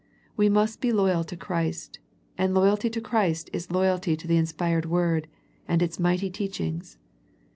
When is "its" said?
5.83-5.99